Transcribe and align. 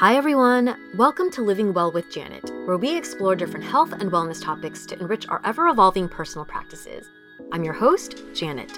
Hi, 0.00 0.16
everyone. 0.16 0.74
Welcome 0.96 1.30
to 1.32 1.42
Living 1.42 1.74
Well 1.74 1.92
with 1.92 2.10
Janet, 2.10 2.50
where 2.64 2.78
we 2.78 2.96
explore 2.96 3.36
different 3.36 3.66
health 3.66 3.92
and 3.92 4.10
wellness 4.10 4.42
topics 4.42 4.86
to 4.86 4.98
enrich 4.98 5.28
our 5.28 5.42
ever 5.44 5.68
evolving 5.68 6.08
personal 6.08 6.46
practices. 6.46 7.10
I'm 7.52 7.64
your 7.64 7.74
host, 7.74 8.22
Janet. 8.32 8.72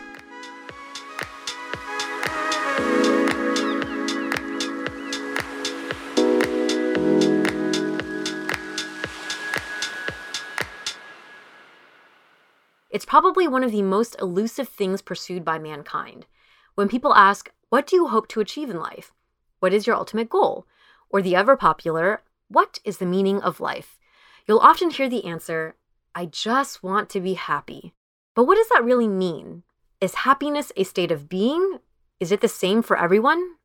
It's 12.90 13.04
probably 13.04 13.46
one 13.46 13.62
of 13.62 13.70
the 13.70 13.82
most 13.82 14.16
elusive 14.20 14.68
things 14.68 15.00
pursued 15.00 15.44
by 15.44 15.60
mankind. 15.60 16.26
When 16.74 16.88
people 16.88 17.14
ask, 17.14 17.52
What 17.68 17.86
do 17.86 17.94
you 17.94 18.08
hope 18.08 18.26
to 18.30 18.40
achieve 18.40 18.70
in 18.70 18.80
life? 18.80 19.12
What 19.60 19.72
is 19.72 19.86
your 19.86 19.94
ultimate 19.94 20.28
goal? 20.28 20.66
Or 21.12 21.20
the 21.20 21.36
ever 21.36 21.56
popular, 21.56 22.22
What 22.48 22.80
is 22.84 22.98
the 22.98 23.06
meaning 23.06 23.40
of 23.40 23.60
life? 23.60 23.98
You'll 24.46 24.58
often 24.58 24.90
hear 24.90 25.08
the 25.08 25.24
answer, 25.24 25.76
I 26.14 26.26
just 26.26 26.82
want 26.82 27.08
to 27.10 27.20
be 27.20 27.34
happy. 27.34 27.94
But 28.34 28.44
what 28.44 28.56
does 28.56 28.68
that 28.68 28.84
really 28.84 29.08
mean? 29.08 29.62
Is 30.00 30.26
happiness 30.26 30.72
a 30.76 30.84
state 30.84 31.10
of 31.10 31.28
being? 31.28 31.78
Is 32.20 32.32
it 32.32 32.40
the 32.40 32.48
same 32.48 32.82
for 32.82 32.98
everyone? 32.98 33.56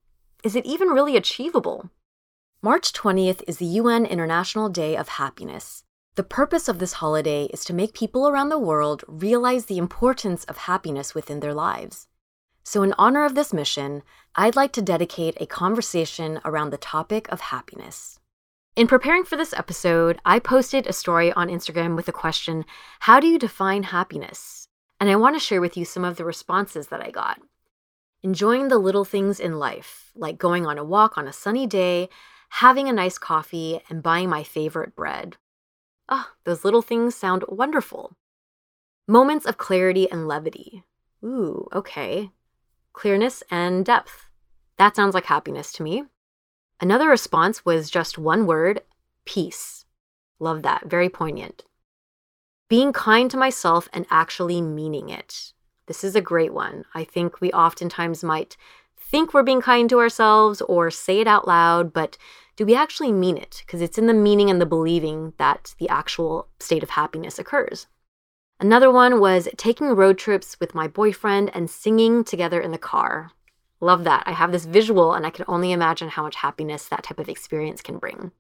Is 0.43 0.55
it 0.55 0.65
even 0.65 0.89
really 0.89 1.17
achievable? 1.17 1.89
March 2.61 2.93
20th 2.93 3.43
is 3.47 3.57
the 3.57 3.65
UN 3.81 4.05
International 4.05 4.69
Day 4.69 4.95
of 4.95 5.09
Happiness. 5.09 5.83
The 6.15 6.23
purpose 6.23 6.67
of 6.67 6.79
this 6.79 6.93
holiday 6.93 7.45
is 7.45 7.63
to 7.65 7.73
make 7.73 7.93
people 7.93 8.27
around 8.27 8.49
the 8.49 8.59
world 8.59 9.03
realize 9.07 9.65
the 9.65 9.77
importance 9.77 10.43
of 10.45 10.57
happiness 10.57 11.13
within 11.13 11.39
their 11.39 11.53
lives. 11.53 12.07
So, 12.69 12.83
in 12.83 12.93
honor 12.97 13.23
of 13.23 13.33
this 13.33 13.53
mission, 13.53 14.03
I'd 14.35 14.57
like 14.57 14.73
to 14.73 14.81
dedicate 14.81 15.37
a 15.39 15.45
conversation 15.45 16.41
around 16.43 16.71
the 16.71 16.77
topic 16.77 17.29
of 17.29 17.39
happiness. 17.39 18.19
In 18.75 18.87
preparing 18.87 19.23
for 19.23 19.37
this 19.37 19.53
episode, 19.53 20.19
I 20.25 20.39
posted 20.39 20.85
a 20.85 20.91
story 20.91 21.31
on 21.31 21.47
Instagram 21.47 21.95
with 21.95 22.07
the 22.07 22.11
question 22.11 22.65
How 22.99 23.21
do 23.21 23.27
you 23.27 23.39
define 23.39 23.83
happiness? 23.83 24.67
And 24.99 25.09
I 25.09 25.15
want 25.15 25.37
to 25.37 25.39
share 25.39 25.61
with 25.61 25.77
you 25.77 25.85
some 25.85 26.03
of 26.03 26.17
the 26.17 26.25
responses 26.25 26.87
that 26.87 27.01
I 27.01 27.09
got. 27.09 27.39
Enjoying 28.21 28.67
the 28.67 28.79
little 28.79 29.05
things 29.05 29.39
in 29.39 29.59
life, 29.59 30.11
like 30.13 30.37
going 30.37 30.65
on 30.65 30.77
a 30.77 30.83
walk 30.83 31.17
on 31.17 31.25
a 31.25 31.31
sunny 31.31 31.67
day, 31.67 32.09
having 32.49 32.89
a 32.89 32.91
nice 32.91 33.17
coffee, 33.17 33.79
and 33.89 34.03
buying 34.03 34.27
my 34.27 34.43
favorite 34.43 34.93
bread. 34.93 35.37
Ah, 36.09 36.31
oh, 36.31 36.35
those 36.43 36.65
little 36.65 36.81
things 36.81 37.15
sound 37.15 37.45
wonderful. 37.47 38.17
Moments 39.07 39.45
of 39.45 39.57
clarity 39.57 40.11
and 40.11 40.27
levity. 40.27 40.83
Ooh, 41.23 41.69
okay. 41.71 42.31
Clearness 42.97 43.43
and 43.51 43.85
depth. 43.85 44.25
That 44.77 44.95
sounds 44.95 45.13
like 45.13 45.25
happiness 45.25 45.71
to 45.73 45.83
me. 45.83 46.05
Another 46.81 47.07
response 47.07 47.63
was 47.63 47.91
just 47.91 48.17
one 48.17 48.47
word 48.47 48.81
peace. 49.23 49.85
Love 50.39 50.63
that. 50.63 50.89
Very 50.89 51.07
poignant. 51.07 51.63
Being 52.69 52.91
kind 52.91 53.29
to 53.29 53.37
myself 53.37 53.87
and 53.93 54.07
actually 54.09 54.63
meaning 54.63 55.09
it. 55.09 55.53
This 55.85 56.03
is 56.03 56.15
a 56.15 56.21
great 56.21 56.55
one. 56.55 56.85
I 56.95 57.03
think 57.03 57.39
we 57.39 57.51
oftentimes 57.51 58.23
might 58.23 58.57
think 58.97 59.31
we're 59.31 59.43
being 59.43 59.61
kind 59.61 59.87
to 59.91 59.99
ourselves 59.99 60.59
or 60.61 60.89
say 60.89 61.19
it 61.19 61.27
out 61.27 61.47
loud, 61.47 61.93
but 61.93 62.17
do 62.55 62.65
we 62.65 62.73
actually 62.73 63.11
mean 63.11 63.37
it? 63.37 63.61
Because 63.63 63.83
it's 63.83 63.99
in 63.99 64.07
the 64.07 64.13
meaning 64.15 64.49
and 64.49 64.59
the 64.59 64.65
believing 64.65 65.33
that 65.37 65.75
the 65.77 65.87
actual 65.87 66.47
state 66.59 66.81
of 66.81 66.89
happiness 66.89 67.37
occurs. 67.37 67.85
Another 68.59 68.91
one 68.91 69.19
was 69.19 69.47
taking 69.55 69.87
road 69.87 70.17
trips 70.17 70.59
with 70.59 70.73
my 70.73 70.87
boyfriend 70.87 71.51
and 71.53 71.69
singing 71.69 72.23
together 72.23 72.59
in 72.59 72.71
the 72.71 72.77
car. 72.77 73.31
Love 73.79 74.03
that. 74.05 74.23
I 74.25 74.31
have 74.31 74.51
this 74.51 74.65
visual 74.65 75.13
and 75.13 75.25
I 75.25 75.29
can 75.29 75.45
only 75.47 75.71
imagine 75.71 76.09
how 76.09 76.23
much 76.23 76.37
happiness 76.37 76.87
that 76.87 77.03
type 77.03 77.19
of 77.19 77.29
experience 77.29 77.81
can 77.81 77.99
bring. 77.99 78.31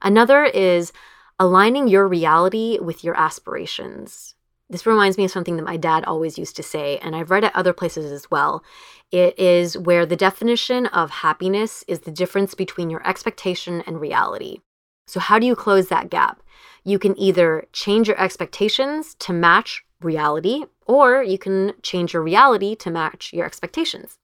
Another 0.00 0.44
is 0.44 0.92
aligning 1.38 1.88
your 1.88 2.08
reality 2.08 2.78
with 2.80 3.04
your 3.04 3.18
aspirations. 3.18 4.34
This 4.70 4.86
reminds 4.86 5.18
me 5.18 5.24
of 5.24 5.30
something 5.30 5.56
that 5.56 5.64
my 5.64 5.76
dad 5.76 6.04
always 6.04 6.38
used 6.38 6.56
to 6.56 6.62
say, 6.62 6.98
and 6.98 7.14
I've 7.14 7.30
read 7.30 7.44
it 7.44 7.54
other 7.54 7.72
places 7.72 8.10
as 8.12 8.30
well. 8.30 8.62
It 9.10 9.36
is 9.38 9.76
where 9.76 10.06
the 10.06 10.16
definition 10.16 10.86
of 10.86 11.10
happiness 11.10 11.84
is 11.88 12.00
the 12.00 12.12
difference 12.12 12.54
between 12.54 12.88
your 12.88 13.06
expectation 13.06 13.82
and 13.86 14.00
reality. 14.00 14.60
So, 15.08 15.18
how 15.18 15.40
do 15.40 15.46
you 15.46 15.56
close 15.56 15.88
that 15.88 16.08
gap? 16.08 16.40
You 16.84 16.98
can 16.98 17.18
either 17.18 17.66
change 17.72 18.08
your 18.08 18.20
expectations 18.20 19.14
to 19.20 19.32
match 19.32 19.84
reality, 20.00 20.64
or 20.86 21.22
you 21.22 21.38
can 21.38 21.72
change 21.82 22.12
your 22.12 22.22
reality 22.22 22.74
to 22.76 22.90
match 22.90 23.32
your 23.32 23.46
expectations. 23.46 24.16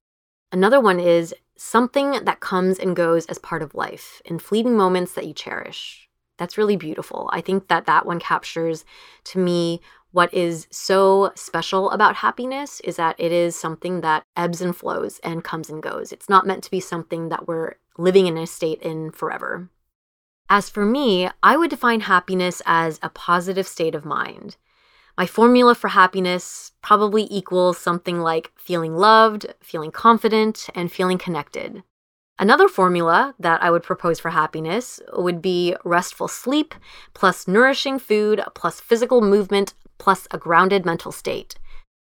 Another 0.53 0.81
one 0.81 1.01
is 1.01 1.35
something 1.57 2.25
that 2.25 2.41
comes 2.41 2.79
and 2.79 2.97
goes 2.97 3.27
as 3.27 3.39
part 3.39 3.63
of 3.63 3.75
life 3.75 4.21
in 4.25 4.39
fleeting 4.39 4.77
moments 4.77 5.13
that 5.15 5.27
you 5.27 5.35
cherish. 5.35 6.09
That's 6.39 6.59
really 6.59 6.77
beautiful. 6.77 7.31
I 7.33 7.41
think 7.41 7.69
that 7.69 7.87
that 7.87 8.07
one 8.07 8.21
captures 8.21 8.85
to 9.25 9.39
me 9.39 9.81
what 10.13 10.33
is 10.33 10.67
so 10.71 11.33
special 11.35 11.91
about 11.91 12.17
happiness 12.17 12.81
is 12.81 12.97
that 12.97 13.17
it 13.19 13.33
is 13.33 13.55
something 13.55 14.01
that 14.01 14.25
ebbs 14.37 14.63
and 14.63 14.75
flows 14.75 15.19
and 15.23 15.45
comes 15.45 15.69
and 15.69 15.83
goes. 15.83 16.13
It's 16.13 16.29
not 16.29 16.47
meant 16.47 16.65
to 16.65 16.71
be 16.71 16.81
something 16.81 17.29
that 17.29 17.47
we're 17.47 17.75
living 17.99 18.27
in 18.27 18.39
a 18.39 18.47
state 18.47 18.81
in 18.81 19.11
forever. 19.11 19.69
As 20.49 20.71
for 20.71 20.87
me, 20.87 21.29
I 21.43 21.57
would 21.57 21.71
define 21.71 22.01
happiness 22.01 22.63
as 22.65 23.01
a 23.03 23.11
positive 23.11 23.67
state 23.67 23.95
of 23.95 24.05
mind. 24.05 24.57
My 25.19 25.27
formula 25.27 25.75
for 25.75 25.89
happiness 25.89 26.73
probably 26.83 27.27
equals 27.31 27.79
something 27.79 28.21
like 28.21 28.53
feeling 28.57 28.97
loved, 28.97 29.47
feeling 29.61 29.91
confident, 29.91 30.69
and 30.75 30.93
feeling 30.93 31.19
connected. 31.19 31.83
Another 32.39 32.69
formula 32.69 33.35
that 33.41 33.63
I 33.63 33.71
would 33.71 33.83
propose 33.83 34.21
for 34.21 34.31
happiness 34.31 35.01
would 35.15 35.41
be 35.41 35.75
restful 35.85 36.29
sleep, 36.29 36.75
plus 37.15 37.49
nourishing 37.49 37.99
food, 37.99 38.43
plus 38.55 38.79
physical 38.79 39.23
movement, 39.23 39.73
plus 39.99 40.29
a 40.31 40.39
grounded 40.39 40.85
mental 40.85 41.13
state. 41.13 41.57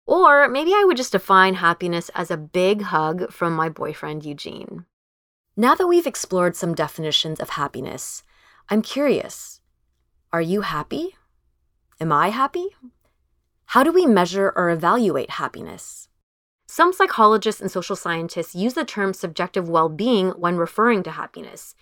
Or 0.05 0.47
maybe 0.47 0.71
I 0.71 0.83
would 0.85 0.97
just 0.97 1.11
define 1.11 1.55
happiness 1.55 2.09
as 2.13 2.29
a 2.29 2.37
big 2.37 2.83
hug 2.83 3.33
from 3.33 3.53
my 3.53 3.69
boyfriend 3.69 4.23
Eugene. 4.23 4.85
Now 5.57 5.73
that 5.75 5.87
we've 5.87 6.07
explored 6.07 6.55
some 6.55 6.75
definitions 6.75 7.39
of 7.39 7.49
happiness, 7.49 8.23
I'm 8.71 8.83
curious 8.83 9.61
are 10.31 10.41
you 10.41 10.61
happy? 10.61 11.15
Am 11.99 12.11
I 12.11 12.29
happy? 12.29 12.67
How 13.65 13.81
do 13.81 13.91
we 13.91 14.05
measure 14.05 14.53
or 14.55 14.69
evaluate 14.69 15.31
happiness? 15.31 16.07
Some 16.67 16.93
psychologists 16.93 17.61
and 17.61 17.71
social 17.71 17.95
scientists 17.95 18.53
use 18.53 18.75
the 18.75 18.85
term 18.85 19.15
subjective 19.15 19.67
well 19.67 19.89
being 19.89 20.29
when 20.37 20.55
referring 20.55 21.01
to 21.01 21.11
happiness. 21.11 21.73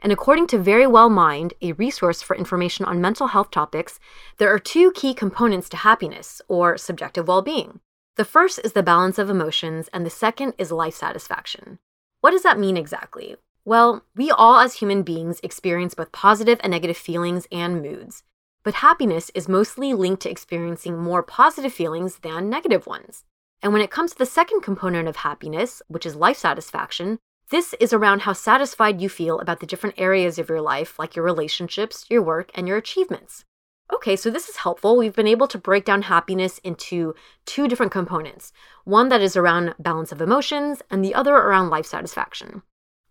And 0.00 0.12
according 0.12 0.46
to 0.48 0.58
Verywell 0.58 1.10
Mind, 1.10 1.54
a 1.60 1.72
resource 1.72 2.22
for 2.22 2.36
information 2.36 2.84
on 2.84 3.00
mental 3.00 3.26
health 3.26 3.50
topics, 3.50 3.98
there 4.38 4.54
are 4.54 4.60
two 4.60 4.92
key 4.92 5.14
components 5.14 5.68
to 5.70 5.78
happiness, 5.78 6.40
or 6.46 6.78
subjective 6.78 7.26
well 7.26 7.42
being. 7.42 7.80
The 8.14 8.24
first 8.24 8.60
is 8.62 8.72
the 8.72 8.84
balance 8.84 9.18
of 9.18 9.28
emotions, 9.28 9.88
and 9.92 10.06
the 10.06 10.10
second 10.10 10.54
is 10.58 10.70
life 10.70 10.94
satisfaction. 10.94 11.80
What 12.20 12.30
does 12.30 12.44
that 12.44 12.60
mean 12.60 12.76
exactly? 12.76 13.34
Well, 13.66 14.04
we 14.14 14.30
all 14.30 14.60
as 14.60 14.74
human 14.74 15.02
beings 15.02 15.40
experience 15.42 15.92
both 15.92 16.12
positive 16.12 16.60
and 16.62 16.70
negative 16.70 16.96
feelings 16.96 17.48
and 17.50 17.82
moods. 17.82 18.22
But 18.62 18.74
happiness 18.74 19.28
is 19.34 19.48
mostly 19.48 19.92
linked 19.92 20.22
to 20.22 20.30
experiencing 20.30 20.96
more 20.96 21.24
positive 21.24 21.72
feelings 21.72 22.18
than 22.18 22.48
negative 22.48 22.86
ones. 22.86 23.24
And 23.60 23.72
when 23.72 23.82
it 23.82 23.90
comes 23.90 24.12
to 24.12 24.18
the 24.18 24.24
second 24.24 24.60
component 24.60 25.08
of 25.08 25.16
happiness, 25.16 25.82
which 25.88 26.06
is 26.06 26.14
life 26.14 26.36
satisfaction, 26.36 27.18
this 27.50 27.74
is 27.80 27.92
around 27.92 28.20
how 28.20 28.34
satisfied 28.34 29.00
you 29.00 29.08
feel 29.08 29.40
about 29.40 29.58
the 29.58 29.66
different 29.66 29.98
areas 29.98 30.38
of 30.38 30.48
your 30.48 30.60
life, 30.60 30.96
like 30.96 31.16
your 31.16 31.24
relationships, 31.24 32.06
your 32.08 32.22
work, 32.22 32.52
and 32.54 32.68
your 32.68 32.76
achievements. 32.76 33.44
Okay, 33.92 34.14
so 34.14 34.30
this 34.30 34.48
is 34.48 34.58
helpful. 34.58 34.96
We've 34.96 35.12
been 35.12 35.26
able 35.26 35.48
to 35.48 35.58
break 35.58 35.84
down 35.84 36.02
happiness 36.02 36.58
into 36.58 37.16
two 37.46 37.66
different 37.66 37.90
components 37.90 38.52
one 38.84 39.08
that 39.08 39.22
is 39.22 39.36
around 39.36 39.74
balance 39.80 40.12
of 40.12 40.20
emotions, 40.20 40.82
and 40.88 41.04
the 41.04 41.16
other 41.16 41.34
around 41.34 41.70
life 41.70 41.86
satisfaction. 41.86 42.62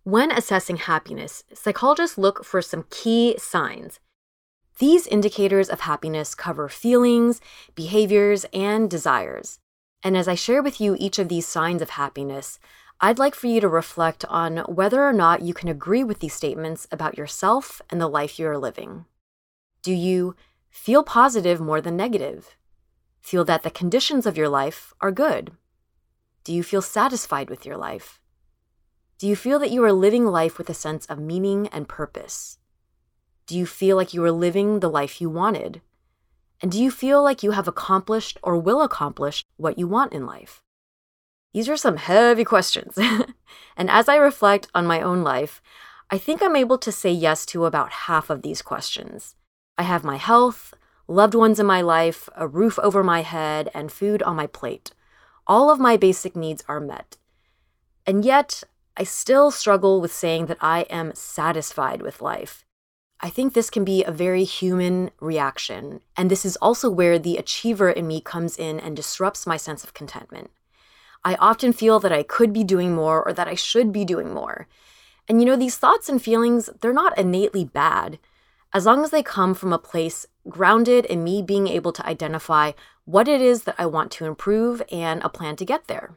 When 0.06 0.30
assessing 0.30 0.76
happiness, 0.76 1.42
psychologists 1.52 2.16
look 2.16 2.44
for 2.44 2.62
some 2.62 2.84
key 2.90 3.34
signs. 3.38 3.98
These 4.78 5.08
indicators 5.08 5.68
of 5.68 5.80
happiness 5.80 6.32
cover 6.32 6.68
feelings, 6.68 7.40
behaviors, 7.74 8.46
and 8.52 8.88
desires. 8.88 9.58
And 10.04 10.16
as 10.16 10.28
I 10.28 10.36
share 10.36 10.62
with 10.62 10.80
you 10.80 10.96
each 11.00 11.18
of 11.18 11.28
these 11.28 11.44
signs 11.44 11.82
of 11.82 11.90
happiness, 11.90 12.60
I'd 13.00 13.18
like 13.18 13.34
for 13.34 13.48
you 13.48 13.60
to 13.60 13.66
reflect 13.66 14.24
on 14.26 14.58
whether 14.68 15.02
or 15.02 15.12
not 15.12 15.42
you 15.42 15.52
can 15.52 15.68
agree 15.68 16.04
with 16.04 16.20
these 16.20 16.34
statements 16.34 16.86
about 16.92 17.18
yourself 17.18 17.82
and 17.90 18.00
the 18.00 18.06
life 18.06 18.38
you 18.38 18.46
are 18.46 18.58
living. 18.58 19.06
Do 19.82 19.92
you 19.92 20.36
feel 20.70 21.02
positive 21.02 21.60
more 21.60 21.80
than 21.80 21.96
negative? 21.96 22.56
Feel 23.22 23.44
that 23.46 23.64
the 23.64 23.72
conditions 23.72 24.24
of 24.24 24.36
your 24.36 24.48
life 24.48 24.94
are 25.00 25.10
good? 25.10 25.50
Do 26.44 26.52
you 26.54 26.62
feel 26.62 26.80
satisfied 26.80 27.50
with 27.50 27.66
your 27.66 27.76
life? 27.76 28.20
Do 29.18 29.26
you 29.26 29.34
feel 29.34 29.58
that 29.60 29.70
you 29.70 29.82
are 29.84 29.92
living 29.92 30.26
life 30.26 30.58
with 30.58 30.68
a 30.68 30.74
sense 30.74 31.06
of 31.06 31.18
meaning 31.18 31.68
and 31.68 31.88
purpose? 31.88 32.58
Do 33.46 33.56
you 33.56 33.64
feel 33.64 33.96
like 33.96 34.12
you 34.12 34.22
are 34.24 34.32
living 34.32 34.80
the 34.80 34.90
life 34.90 35.20
you 35.20 35.30
wanted? 35.30 35.80
And 36.60 36.70
do 36.70 36.82
you 36.82 36.90
feel 36.90 37.22
like 37.22 37.42
you 37.42 37.52
have 37.52 37.68
accomplished 37.68 38.38
or 38.42 38.58
will 38.58 38.82
accomplish 38.82 39.44
what 39.56 39.78
you 39.78 39.86
want 39.86 40.12
in 40.12 40.26
life? 40.26 40.62
These 41.54 41.68
are 41.70 41.76
some 41.78 41.96
heavy 41.96 42.44
questions. 42.44 42.98
and 43.76 43.90
as 43.90 44.08
I 44.08 44.16
reflect 44.16 44.68
on 44.74 44.86
my 44.86 45.00
own 45.00 45.22
life, 45.22 45.62
I 46.10 46.18
think 46.18 46.42
I'm 46.42 46.56
able 46.56 46.76
to 46.78 46.92
say 46.92 47.10
yes 47.10 47.46
to 47.46 47.64
about 47.64 48.06
half 48.06 48.28
of 48.28 48.42
these 48.42 48.60
questions. 48.60 49.34
I 49.78 49.84
have 49.84 50.04
my 50.04 50.16
health, 50.16 50.74
loved 51.08 51.34
ones 51.34 51.58
in 51.58 51.64
my 51.64 51.80
life, 51.80 52.28
a 52.36 52.46
roof 52.46 52.78
over 52.80 53.02
my 53.02 53.22
head, 53.22 53.70
and 53.72 53.90
food 53.90 54.22
on 54.22 54.36
my 54.36 54.46
plate. 54.46 54.92
All 55.46 55.70
of 55.70 55.80
my 55.80 55.96
basic 55.96 56.36
needs 56.36 56.62
are 56.68 56.80
met. 56.80 57.16
And 58.06 58.24
yet, 58.24 58.62
I 58.98 59.04
still 59.04 59.50
struggle 59.50 60.00
with 60.00 60.12
saying 60.12 60.46
that 60.46 60.56
I 60.60 60.80
am 60.88 61.14
satisfied 61.14 62.00
with 62.00 62.22
life. 62.22 62.64
I 63.20 63.28
think 63.28 63.52
this 63.52 63.70
can 63.70 63.84
be 63.84 64.02
a 64.02 64.10
very 64.10 64.44
human 64.44 65.10
reaction, 65.20 66.00
and 66.16 66.30
this 66.30 66.44
is 66.44 66.56
also 66.56 66.88
where 66.90 67.18
the 67.18 67.36
achiever 67.36 67.90
in 67.90 68.06
me 68.06 68.20
comes 68.20 68.56
in 68.56 68.80
and 68.80 68.96
disrupts 68.96 69.46
my 69.46 69.56
sense 69.56 69.84
of 69.84 69.94
contentment. 69.94 70.50
I 71.24 71.34
often 71.34 71.72
feel 71.72 71.98
that 72.00 72.12
I 72.12 72.22
could 72.22 72.52
be 72.52 72.64
doing 72.64 72.94
more 72.94 73.26
or 73.26 73.32
that 73.32 73.48
I 73.48 73.54
should 73.54 73.92
be 73.92 74.04
doing 74.04 74.32
more. 74.32 74.66
And 75.28 75.40
you 75.40 75.46
know, 75.46 75.56
these 75.56 75.76
thoughts 75.76 76.08
and 76.08 76.22
feelings, 76.22 76.70
they're 76.80 76.92
not 76.92 77.18
innately 77.18 77.64
bad, 77.64 78.18
as 78.72 78.86
long 78.86 79.02
as 79.02 79.10
they 79.10 79.22
come 79.22 79.54
from 79.54 79.72
a 79.72 79.78
place 79.78 80.26
grounded 80.48 81.04
in 81.04 81.24
me 81.24 81.42
being 81.42 81.68
able 81.68 81.92
to 81.92 82.06
identify 82.06 82.72
what 83.04 83.28
it 83.28 83.40
is 83.40 83.64
that 83.64 83.76
I 83.78 83.86
want 83.86 84.10
to 84.12 84.26
improve 84.26 84.82
and 84.90 85.22
a 85.22 85.28
plan 85.28 85.56
to 85.56 85.64
get 85.64 85.86
there. 85.86 86.16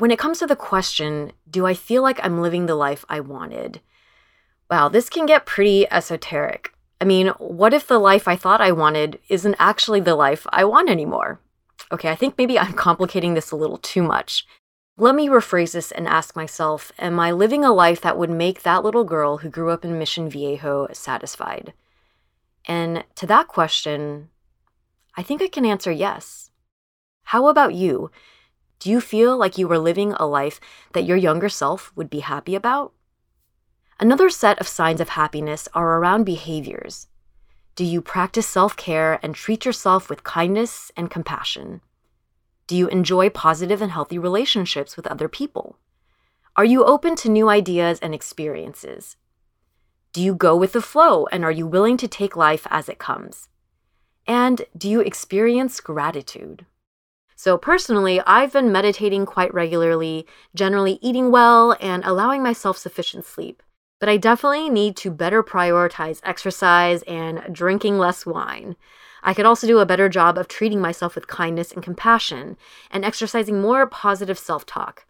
When 0.00 0.10
it 0.10 0.18
comes 0.18 0.38
to 0.38 0.46
the 0.46 0.56
question, 0.56 1.32
do 1.50 1.66
I 1.66 1.74
feel 1.74 2.02
like 2.02 2.24
I'm 2.24 2.40
living 2.40 2.64
the 2.64 2.74
life 2.74 3.04
I 3.10 3.20
wanted? 3.20 3.82
Wow, 4.70 4.88
this 4.88 5.10
can 5.10 5.26
get 5.26 5.44
pretty 5.44 5.86
esoteric. 5.90 6.72
I 7.02 7.04
mean, 7.04 7.26
what 7.36 7.74
if 7.74 7.86
the 7.86 7.98
life 7.98 8.26
I 8.26 8.34
thought 8.34 8.62
I 8.62 8.72
wanted 8.72 9.18
isn't 9.28 9.56
actually 9.58 10.00
the 10.00 10.14
life 10.14 10.46
I 10.48 10.64
want 10.64 10.88
anymore? 10.88 11.38
Okay, 11.92 12.08
I 12.08 12.14
think 12.14 12.38
maybe 12.38 12.58
I'm 12.58 12.72
complicating 12.88 13.34
this 13.34 13.50
a 13.50 13.56
little 13.56 13.76
too 13.76 14.02
much. 14.02 14.46
Let 14.96 15.14
me 15.14 15.28
rephrase 15.28 15.72
this 15.72 15.92
and 15.92 16.08
ask 16.08 16.34
myself 16.34 16.92
Am 16.98 17.20
I 17.20 17.30
living 17.30 17.62
a 17.62 17.70
life 17.70 18.00
that 18.00 18.16
would 18.16 18.30
make 18.30 18.62
that 18.62 18.82
little 18.82 19.04
girl 19.04 19.38
who 19.38 19.50
grew 19.50 19.68
up 19.68 19.84
in 19.84 19.98
Mission 19.98 20.30
Viejo 20.30 20.88
satisfied? 20.94 21.74
And 22.64 23.04
to 23.16 23.26
that 23.26 23.48
question, 23.48 24.30
I 25.14 25.22
think 25.22 25.42
I 25.42 25.48
can 25.48 25.66
answer 25.66 25.92
yes. 25.92 26.48
How 27.24 27.48
about 27.48 27.74
you? 27.74 28.10
Do 28.80 28.88
you 28.88 29.02
feel 29.02 29.36
like 29.36 29.58
you 29.58 29.68
were 29.68 29.78
living 29.78 30.14
a 30.14 30.24
life 30.24 30.58
that 30.94 31.04
your 31.04 31.18
younger 31.18 31.50
self 31.50 31.92
would 31.94 32.08
be 32.08 32.20
happy 32.20 32.54
about? 32.54 32.94
Another 34.00 34.30
set 34.30 34.58
of 34.58 34.66
signs 34.66 35.02
of 35.02 35.10
happiness 35.10 35.68
are 35.74 35.98
around 35.98 36.24
behaviors. 36.24 37.06
Do 37.76 37.84
you 37.84 38.00
practice 38.00 38.46
self 38.46 38.74
care 38.78 39.20
and 39.22 39.34
treat 39.34 39.66
yourself 39.66 40.08
with 40.08 40.24
kindness 40.24 40.90
and 40.96 41.10
compassion? 41.10 41.82
Do 42.66 42.74
you 42.74 42.88
enjoy 42.88 43.28
positive 43.28 43.82
and 43.82 43.92
healthy 43.92 44.18
relationships 44.18 44.96
with 44.96 45.06
other 45.06 45.28
people? 45.28 45.76
Are 46.56 46.64
you 46.64 46.82
open 46.82 47.16
to 47.16 47.28
new 47.28 47.50
ideas 47.50 47.98
and 48.00 48.14
experiences? 48.14 49.18
Do 50.14 50.22
you 50.22 50.34
go 50.34 50.56
with 50.56 50.72
the 50.72 50.80
flow 50.80 51.26
and 51.26 51.44
are 51.44 51.52
you 51.52 51.66
willing 51.66 51.98
to 51.98 52.08
take 52.08 52.34
life 52.34 52.66
as 52.70 52.88
it 52.88 52.98
comes? 52.98 53.48
And 54.26 54.62
do 54.74 54.88
you 54.88 55.00
experience 55.00 55.80
gratitude? 55.80 56.64
So, 57.42 57.56
personally, 57.56 58.20
I've 58.26 58.52
been 58.52 58.70
meditating 58.70 59.24
quite 59.24 59.54
regularly, 59.54 60.26
generally 60.54 60.98
eating 61.00 61.30
well, 61.30 61.74
and 61.80 62.04
allowing 62.04 62.42
myself 62.42 62.76
sufficient 62.76 63.24
sleep. 63.24 63.62
But 63.98 64.10
I 64.10 64.18
definitely 64.18 64.68
need 64.68 64.94
to 64.98 65.10
better 65.10 65.42
prioritize 65.42 66.20
exercise 66.22 67.02
and 67.04 67.40
drinking 67.50 67.96
less 67.96 68.26
wine. 68.26 68.76
I 69.22 69.32
could 69.32 69.46
also 69.46 69.66
do 69.66 69.78
a 69.78 69.86
better 69.86 70.10
job 70.10 70.36
of 70.36 70.48
treating 70.48 70.82
myself 70.82 71.14
with 71.14 71.28
kindness 71.28 71.72
and 71.72 71.82
compassion 71.82 72.58
and 72.90 73.06
exercising 73.06 73.58
more 73.58 73.86
positive 73.86 74.38
self 74.38 74.66
talk. 74.66 75.06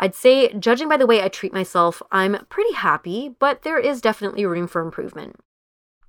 I'd 0.00 0.16
say, 0.16 0.52
judging 0.54 0.88
by 0.88 0.96
the 0.96 1.06
way 1.06 1.22
I 1.22 1.28
treat 1.28 1.52
myself, 1.52 2.02
I'm 2.10 2.44
pretty 2.48 2.72
happy, 2.72 3.36
but 3.38 3.62
there 3.62 3.78
is 3.78 4.00
definitely 4.00 4.44
room 4.44 4.66
for 4.66 4.82
improvement. 4.82 5.36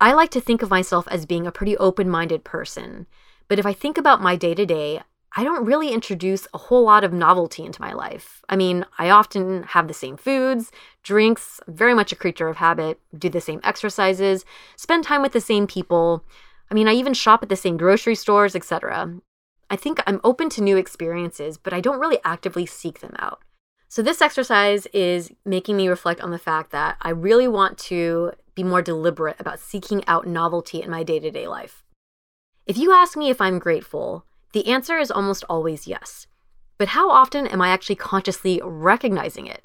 I 0.01 0.13
like 0.13 0.31
to 0.31 0.41
think 0.41 0.63
of 0.63 0.71
myself 0.71 1.07
as 1.09 1.27
being 1.27 1.45
a 1.45 1.51
pretty 1.51 1.77
open 1.77 2.09
minded 2.09 2.43
person, 2.43 3.05
but 3.47 3.59
if 3.59 3.67
I 3.67 3.73
think 3.73 3.99
about 3.99 4.19
my 4.19 4.35
day 4.35 4.55
to 4.55 4.65
day, 4.65 5.01
I 5.35 5.43
don't 5.43 5.65
really 5.65 5.91
introduce 5.91 6.47
a 6.53 6.57
whole 6.57 6.83
lot 6.83 7.03
of 7.03 7.13
novelty 7.13 7.63
into 7.63 7.81
my 7.81 7.93
life. 7.93 8.41
I 8.49 8.55
mean, 8.55 8.85
I 8.97 9.09
often 9.09 9.63
have 9.63 9.87
the 9.87 9.93
same 9.93 10.17
foods, 10.17 10.71
drinks, 11.03 11.59
very 11.67 11.93
much 11.93 12.11
a 12.11 12.15
creature 12.15 12.47
of 12.47 12.57
habit, 12.57 12.99
do 13.17 13.29
the 13.29 13.41
same 13.41 13.61
exercises, 13.63 14.43
spend 14.75 15.03
time 15.03 15.21
with 15.21 15.33
the 15.33 15.41
same 15.41 15.67
people. 15.67 16.23
I 16.71 16.73
mean, 16.73 16.87
I 16.87 16.93
even 16.93 17.13
shop 17.13 17.43
at 17.43 17.49
the 17.49 17.55
same 17.55 17.77
grocery 17.77 18.15
stores, 18.15 18.55
etc. 18.55 19.13
I 19.69 19.75
think 19.75 20.01
I'm 20.07 20.19
open 20.23 20.49
to 20.49 20.63
new 20.63 20.77
experiences, 20.77 21.57
but 21.57 21.73
I 21.73 21.81
don't 21.81 21.99
really 21.99 22.19
actively 22.25 22.65
seek 22.65 22.99
them 22.99 23.13
out. 23.19 23.43
So, 23.87 24.01
this 24.01 24.21
exercise 24.21 24.85
is 24.93 25.31
making 25.45 25.75
me 25.75 25.87
reflect 25.87 26.21
on 26.21 26.29
the 26.29 26.37
fact 26.37 26.71
that 26.71 26.97
I 27.01 27.09
really 27.09 27.47
want 27.47 27.77
to 27.89 28.33
be 28.53 28.63
more 28.63 28.83
deliberate 28.83 29.39
about 29.39 29.59
seeking 29.59 30.05
out 30.07 30.27
novelty 30.27 30.81
in 30.81 30.91
my 30.91 31.01
day 31.01 31.19
to 31.19 31.31
day 31.31 31.47
life. 31.47 31.83
If 32.67 32.77
you 32.77 32.93
ask 32.93 33.17
me 33.17 33.31
if 33.31 33.41
I'm 33.41 33.57
grateful, 33.57 34.25
the 34.53 34.67
answer 34.67 34.97
is 34.97 35.11
almost 35.11 35.43
always 35.49 35.87
yes. 35.87 36.27
But 36.77 36.89
how 36.89 37.11
often 37.11 37.45
am 37.47 37.61
I 37.61 37.69
actually 37.69 37.95
consciously 37.95 38.61
recognizing 38.63 39.47
it? 39.47 39.63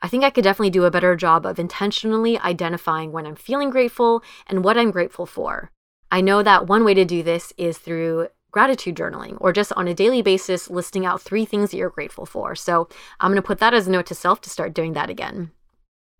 I 0.00 0.08
think 0.08 0.24
I 0.24 0.30
could 0.30 0.44
definitely 0.44 0.70
do 0.70 0.84
a 0.84 0.90
better 0.90 1.14
job 1.16 1.46
of 1.46 1.58
intentionally 1.58 2.38
identifying 2.38 3.12
when 3.12 3.26
I'm 3.26 3.36
feeling 3.36 3.70
grateful 3.70 4.22
and 4.46 4.64
what 4.64 4.76
I'm 4.76 4.90
grateful 4.90 5.26
for. 5.26 5.70
I 6.10 6.20
know 6.20 6.42
that 6.42 6.66
one 6.66 6.84
way 6.84 6.94
to 6.94 7.04
do 7.04 7.22
this 7.22 7.52
is 7.56 7.78
through 7.78 8.28
gratitude 8.50 8.96
journaling 8.96 9.38
or 9.40 9.52
just 9.52 9.72
on 9.74 9.88
a 9.88 9.94
daily 9.94 10.20
basis 10.20 10.68
listing 10.68 11.06
out 11.06 11.22
three 11.22 11.44
things 11.44 11.70
that 11.70 11.78
you're 11.78 11.88
grateful 11.88 12.26
for. 12.26 12.54
So 12.54 12.88
I'm 13.18 13.30
going 13.30 13.36
to 13.36 13.46
put 13.46 13.58
that 13.58 13.74
as 13.74 13.86
a 13.86 13.90
note 13.90 14.06
to 14.06 14.14
self 14.14 14.40
to 14.42 14.50
start 14.50 14.74
doing 14.74 14.92
that 14.92 15.08
again. 15.08 15.52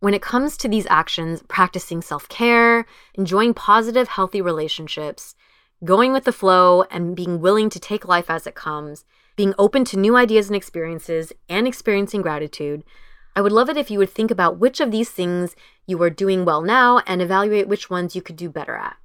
When 0.00 0.14
it 0.14 0.23
comes 0.23 0.57
to 0.57 0.69
these 0.69 0.87
actions, 0.88 1.45
practicing 1.47 2.02
self 2.02 2.28
care, 2.28 2.87
enjoying 3.14 3.54
positive, 3.54 4.09
healthy 4.09 4.40
relationships, 4.40 5.35
going 5.84 6.12
with 6.12 6.24
the 6.24 6.32
flow, 6.32 6.82
and 6.90 7.16
being 7.16 7.40
willing 7.40 7.68
to 7.70 7.80
take 7.80 8.06
life 8.06 8.30
as 8.30 8.46
it 8.46 8.54
comes, 8.54 9.04
being 9.36 9.54
open 9.58 9.84
to 9.86 9.98
new 9.98 10.16
ideas 10.16 10.48
and 10.48 10.56
experiences, 10.56 11.32
and 11.48 11.66
experiencing 11.66 12.22
gratitude, 12.22 12.84
I 13.34 13.40
would 13.40 13.52
love 13.52 13.68
it 13.70 13.76
if 13.76 13.90
you 13.90 13.98
would 13.98 14.10
think 14.10 14.30
about 14.30 14.58
which 14.58 14.80
of 14.80 14.90
these 14.90 15.10
things 15.10 15.56
you 15.86 16.00
are 16.02 16.10
doing 16.10 16.44
well 16.44 16.60
now 16.60 16.98
and 17.06 17.22
evaluate 17.22 17.68
which 17.68 17.88
ones 17.88 18.14
you 18.14 18.22
could 18.22 18.36
do 18.36 18.50
better 18.50 18.76
at. 18.76 18.96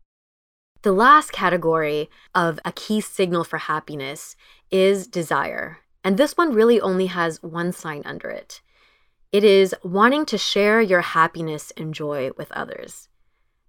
The 0.81 0.91
last 0.91 1.31
category 1.31 2.10
of 2.36 2.60
a 2.63 2.72
key 2.72 3.01
signal 3.01 3.43
for 3.43 3.57
happiness 3.57 4.36
is 4.69 5.07
desire. 5.07 5.79
And 6.03 6.17
this 6.17 6.38
one 6.38 6.53
really 6.53 6.79
only 6.79 7.07
has 7.07 7.41
one 7.41 7.72
sign 7.72 8.03
under 8.05 8.29
it. 8.29 8.62
It 9.31 9.43
is 9.43 9.75
wanting 9.84 10.25
to 10.27 10.38
share 10.38 10.81
your 10.81 11.01
happiness 11.01 11.72
and 11.75 11.93
joy 11.93 12.31
with 12.38 12.51
others. 12.51 13.10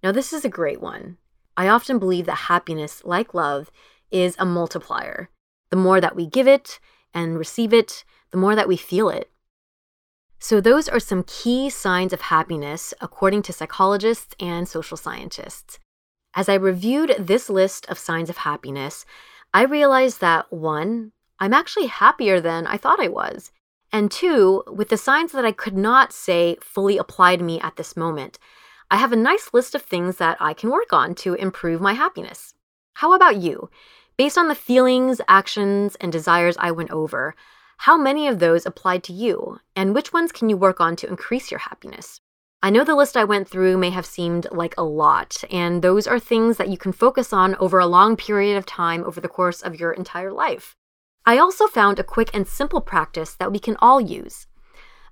Now, 0.03 0.11
this 0.11 0.31
is 0.31 0.45
a 0.45 0.49
great 0.49 0.79
one. 0.79 1.17
I 1.59 1.67
often 1.67 1.99
believe 1.99 2.25
that 2.27 2.47
happiness, 2.47 3.03
like 3.03 3.33
love, 3.33 3.69
is 4.11 4.37
a 4.39 4.45
multiplier. 4.45 5.29
The 5.71 5.75
more 5.75 5.99
that 5.99 6.15
we 6.15 6.25
give 6.25 6.47
it 6.47 6.79
and 7.13 7.37
receive 7.37 7.73
it, 7.73 8.05
the 8.31 8.37
more 8.37 8.55
that 8.55 8.69
we 8.69 8.77
feel 8.77 9.09
it. 9.09 9.29
So, 10.39 10.61
those 10.61 10.87
are 10.87 11.01
some 11.01 11.25
key 11.27 11.69
signs 11.69 12.13
of 12.13 12.21
happiness 12.21 12.93
according 13.01 13.41
to 13.41 13.51
psychologists 13.51 14.33
and 14.39 14.69
social 14.69 14.95
scientists. 14.95 15.79
As 16.33 16.47
I 16.47 16.53
reviewed 16.53 17.13
this 17.19 17.49
list 17.49 17.85
of 17.87 17.99
signs 17.99 18.29
of 18.29 18.37
happiness, 18.37 19.05
I 19.53 19.63
realized 19.63 20.21
that 20.21 20.53
one, 20.53 21.11
I'm 21.39 21.53
actually 21.53 21.87
happier 21.87 22.39
than 22.39 22.67
I 22.67 22.77
thought 22.77 23.01
I 23.01 23.09
was. 23.09 23.51
And 23.91 24.09
two, 24.09 24.63
with 24.65 24.87
the 24.87 24.97
signs 24.97 25.33
that 25.33 25.43
I 25.43 25.51
could 25.51 25.75
not 25.75 26.13
say 26.13 26.55
fully 26.61 26.97
apply 26.97 27.35
to 27.35 27.43
me 27.43 27.59
at 27.59 27.75
this 27.75 27.97
moment, 27.97 28.39
I 28.91 28.97
have 28.97 29.11
a 29.11 29.15
nice 29.15 29.51
list 29.53 29.75
of 29.75 29.83
things 29.83 30.17
that 30.17 30.37
I 30.39 30.53
can 30.53 30.71
work 30.71 30.91
on 30.91 31.13
to 31.15 31.35
improve 31.35 31.79
my 31.79 31.93
happiness. 31.93 32.55
How 32.95 33.13
about 33.13 33.37
you? 33.37 33.69
Based 34.17 34.37
on 34.37 34.47
the 34.47 34.55
feelings, 34.55 35.21
actions, 35.27 35.95
and 36.01 36.11
desires 36.11 36.57
I 36.59 36.71
went 36.71 36.89
over, 36.89 37.35
how 37.77 37.97
many 37.97 38.27
of 38.27 38.39
those 38.39 38.65
applied 38.65 39.03
to 39.03 39.13
you? 39.13 39.59
And 39.75 39.93
which 39.93 40.11
ones 40.11 40.31
can 40.31 40.49
you 40.49 40.57
work 40.57 40.81
on 40.81 40.95
to 40.97 41.07
increase 41.07 41.51
your 41.51 41.59
happiness? 41.59 42.19
I 42.61 42.71
know 42.71 42.83
the 42.83 42.95
list 42.95 43.15
I 43.15 43.23
went 43.23 43.47
through 43.47 43.77
may 43.77 43.91
have 43.91 44.05
seemed 44.05 44.47
like 44.51 44.73
a 44.77 44.83
lot, 44.83 45.45
and 45.49 45.81
those 45.81 46.07
are 46.07 46.19
things 46.19 46.57
that 46.57 46.67
you 46.67 46.77
can 46.77 46.91
focus 46.91 47.31
on 47.31 47.55
over 47.55 47.79
a 47.79 47.85
long 47.85 48.17
period 48.17 48.57
of 48.57 48.65
time 48.65 49.05
over 49.05 49.21
the 49.21 49.29
course 49.29 49.61
of 49.61 49.79
your 49.79 49.93
entire 49.93 50.33
life. 50.33 50.75
I 51.25 51.37
also 51.37 51.67
found 51.67 51.99
a 51.99 52.03
quick 52.03 52.31
and 52.33 52.45
simple 52.45 52.81
practice 52.81 53.33
that 53.35 53.51
we 53.51 53.59
can 53.59 53.77
all 53.79 54.01
use. 54.01 54.47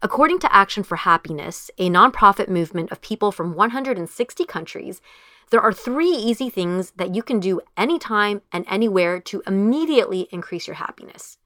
According 0.02 0.40
to 0.40 0.54
Action 0.54 0.84
for 0.84 0.98
Happiness, 0.98 1.72
a 1.78 1.90
nonprofit 1.90 2.50
movement 2.50 2.92
of 2.92 3.02
people 3.02 3.32
from 3.32 3.56
160 3.56 4.46
countries, 4.46 5.02
there 5.50 5.62
are 5.62 5.74
three 5.74 6.12
easy 6.12 6.50
things 6.50 6.92
that 6.98 7.16
you 7.16 7.24
can 7.24 7.40
do 7.40 7.62
anytime 7.76 8.42
and 8.52 8.66
anywhere 8.68 9.20
to 9.22 9.42
immediately 9.48 10.28
increase 10.32 10.68
your 10.68 10.76
happiness. 10.76 11.38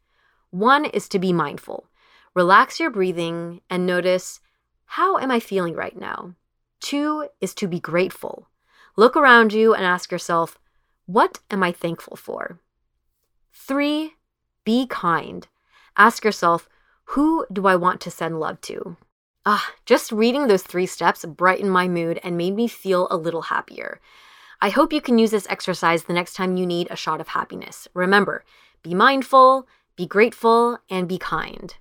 One 0.49 0.85
is 0.85 1.07
to 1.09 1.19
be 1.19 1.31
mindful. 1.31 1.87
Relax 2.33 2.79
your 2.79 2.89
breathing 2.89 3.61
and 3.69 3.85
notice 3.85 4.41
how 4.85 5.17
am 5.17 5.31
I 5.31 5.39
feeling 5.39 5.75
right 5.75 5.97
now? 5.97 6.35
Two 6.81 7.29
is 7.39 7.53
to 7.55 7.67
be 7.67 7.79
grateful. 7.79 8.49
Look 8.97 9.15
around 9.15 9.53
you 9.53 9.73
and 9.73 9.85
ask 9.85 10.11
yourself, 10.11 10.59
what 11.05 11.39
am 11.49 11.63
I 11.63 11.71
thankful 11.71 12.17
for? 12.17 12.59
Three, 13.53 14.15
be 14.65 14.87
kind. 14.87 15.47
Ask 15.95 16.25
yourself, 16.25 16.67
who 17.11 17.45
do 17.51 17.67
I 17.67 17.75
want 17.75 17.99
to 18.01 18.11
send 18.11 18.39
love 18.39 18.61
to? 18.61 18.95
Ah, 19.45 19.73
just 19.85 20.13
reading 20.13 20.47
those 20.47 20.63
three 20.63 20.85
steps 20.85 21.25
brightened 21.25 21.71
my 21.71 21.89
mood 21.89 22.21
and 22.23 22.37
made 22.37 22.55
me 22.55 22.69
feel 22.69 23.09
a 23.11 23.17
little 23.17 23.41
happier. 23.41 23.99
I 24.61 24.69
hope 24.69 24.93
you 24.93 25.01
can 25.01 25.17
use 25.19 25.31
this 25.31 25.47
exercise 25.49 26.03
the 26.03 26.13
next 26.13 26.35
time 26.35 26.55
you 26.55 26.65
need 26.65 26.87
a 26.89 26.95
shot 26.95 27.19
of 27.19 27.27
happiness. 27.27 27.85
Remember, 27.93 28.45
be 28.81 28.95
mindful, 28.95 29.67
be 29.97 30.05
grateful, 30.05 30.79
and 30.89 31.05
be 31.05 31.17
kind. 31.17 31.75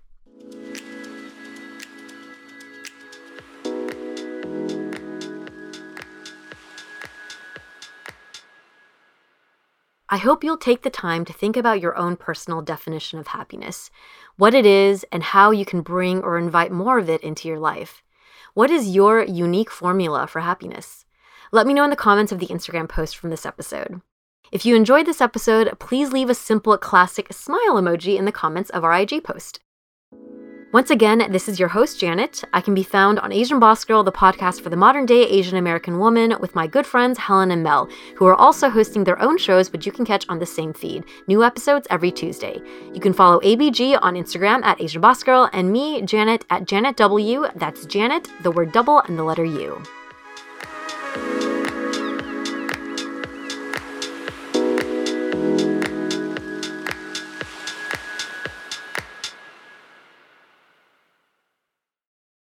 I 10.12 10.16
hope 10.16 10.42
you'll 10.42 10.56
take 10.56 10.82
the 10.82 10.90
time 10.90 11.24
to 11.26 11.32
think 11.32 11.56
about 11.56 11.80
your 11.80 11.96
own 11.96 12.16
personal 12.16 12.62
definition 12.62 13.20
of 13.20 13.28
happiness, 13.28 13.92
what 14.36 14.54
it 14.54 14.66
is, 14.66 15.06
and 15.12 15.22
how 15.22 15.52
you 15.52 15.64
can 15.64 15.82
bring 15.82 16.20
or 16.24 16.36
invite 16.36 16.72
more 16.72 16.98
of 16.98 17.08
it 17.08 17.20
into 17.20 17.46
your 17.46 17.60
life. 17.60 18.02
What 18.52 18.72
is 18.72 18.92
your 18.92 19.22
unique 19.22 19.70
formula 19.70 20.26
for 20.26 20.40
happiness? 20.40 21.04
Let 21.52 21.64
me 21.64 21.74
know 21.74 21.84
in 21.84 21.90
the 21.90 21.96
comments 21.96 22.32
of 22.32 22.40
the 22.40 22.48
Instagram 22.48 22.88
post 22.88 23.16
from 23.16 23.30
this 23.30 23.46
episode. 23.46 24.00
If 24.50 24.66
you 24.66 24.74
enjoyed 24.74 25.06
this 25.06 25.20
episode, 25.20 25.78
please 25.78 26.12
leave 26.12 26.28
a 26.28 26.34
simple 26.34 26.76
classic 26.76 27.32
smile 27.32 27.74
emoji 27.74 28.18
in 28.18 28.24
the 28.24 28.32
comments 28.32 28.70
of 28.70 28.82
our 28.82 28.92
IG 28.92 29.22
post. 29.22 29.60
Once 30.72 30.90
again, 30.90 31.26
this 31.32 31.48
is 31.48 31.58
your 31.58 31.68
host, 31.68 31.98
Janet. 31.98 32.44
I 32.52 32.60
can 32.60 32.74
be 32.74 32.84
found 32.84 33.18
on 33.18 33.32
Asian 33.32 33.58
Boss 33.58 33.84
Girl, 33.84 34.04
the 34.04 34.12
podcast 34.12 34.60
for 34.60 34.70
the 34.70 34.76
modern 34.76 35.04
day 35.04 35.22
Asian 35.22 35.56
American 35.56 35.98
woman, 35.98 36.36
with 36.38 36.54
my 36.54 36.68
good 36.68 36.86
friends 36.86 37.18
Helen 37.18 37.50
and 37.50 37.64
Mel, 37.64 37.88
who 38.14 38.26
are 38.26 38.36
also 38.36 38.70
hosting 38.70 39.02
their 39.02 39.20
own 39.20 39.36
shows, 39.36 39.72
which 39.72 39.84
you 39.84 39.90
can 39.90 40.04
catch 40.04 40.24
on 40.28 40.38
the 40.38 40.46
same 40.46 40.72
feed. 40.72 41.04
New 41.26 41.42
episodes 41.42 41.88
every 41.90 42.12
Tuesday. 42.12 42.62
You 42.94 43.00
can 43.00 43.12
follow 43.12 43.40
ABG 43.40 43.98
on 44.00 44.14
Instagram 44.14 44.62
at 44.62 44.80
Asian 44.80 45.00
Boss 45.00 45.24
Girl 45.24 45.50
and 45.52 45.72
me, 45.72 46.02
Janet, 46.02 46.44
at 46.50 46.66
Janet 46.66 46.96
W. 46.98 47.46
That's 47.56 47.84
Janet, 47.86 48.28
the 48.44 48.52
word 48.52 48.70
double, 48.70 49.00
and 49.00 49.18
the 49.18 49.24
letter 49.24 49.44
U. 49.44 49.82